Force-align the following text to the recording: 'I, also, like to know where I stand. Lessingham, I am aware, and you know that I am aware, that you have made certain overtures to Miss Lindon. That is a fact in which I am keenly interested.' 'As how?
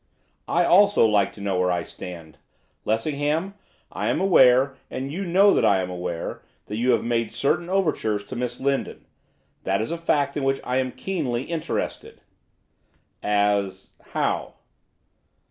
'I, 0.47 0.65
also, 0.65 1.05
like 1.05 1.31
to 1.33 1.41
know 1.41 1.59
where 1.59 1.69
I 1.71 1.83
stand. 1.83 2.39
Lessingham, 2.85 3.53
I 3.91 4.09
am 4.09 4.19
aware, 4.19 4.75
and 4.89 5.11
you 5.11 5.23
know 5.25 5.53
that 5.53 5.63
I 5.63 5.79
am 5.79 5.91
aware, 5.91 6.41
that 6.65 6.77
you 6.77 6.89
have 6.89 7.03
made 7.03 7.31
certain 7.31 7.69
overtures 7.69 8.23
to 8.25 8.35
Miss 8.35 8.59
Lindon. 8.59 9.05
That 9.61 9.79
is 9.79 9.91
a 9.91 9.99
fact 9.99 10.35
in 10.35 10.43
which 10.43 10.59
I 10.63 10.77
am 10.77 10.91
keenly 10.91 11.43
interested.' 11.43 12.21
'As 13.21 13.91
how? 14.13 14.55